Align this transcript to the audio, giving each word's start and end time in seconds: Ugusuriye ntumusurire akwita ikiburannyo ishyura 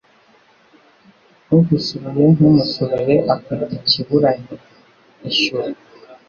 Ugusuriye 1.55 2.23
ntumusurire 2.35 3.15
akwita 3.33 3.73
ikiburannyo 3.77 4.55
ishyura 5.29 5.69